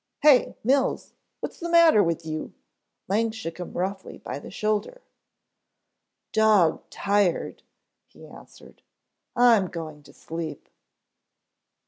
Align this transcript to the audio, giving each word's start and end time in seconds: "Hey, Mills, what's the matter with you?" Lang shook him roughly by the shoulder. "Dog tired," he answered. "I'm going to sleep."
"Hey, 0.23 0.55
Mills, 0.63 1.13
what's 1.41 1.59
the 1.59 1.69
matter 1.69 2.01
with 2.01 2.25
you?" 2.25 2.55
Lang 3.07 3.29
shook 3.29 3.59
him 3.59 3.73
roughly 3.73 4.17
by 4.17 4.39
the 4.39 4.49
shoulder. 4.49 5.03
"Dog 6.31 6.81
tired," 6.89 7.61
he 8.07 8.25
answered. 8.25 8.81
"I'm 9.35 9.67
going 9.67 10.01
to 10.01 10.13
sleep." 10.13 10.69